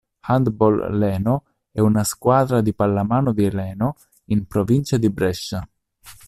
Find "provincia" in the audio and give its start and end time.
4.47-4.97